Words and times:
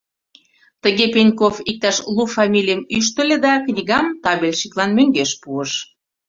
Тыге 0.83 1.05
Пеньков 1.13 1.55
иктаж 1.69 1.97
лу 2.15 2.23
фамилийым 2.35 2.81
ӱштыльӧ 2.97 3.37
да 3.45 3.53
книгам 3.67 4.05
табельщиклан 4.23 4.91
мӧҥгеш 4.97 5.31
пуыш. 5.41 5.71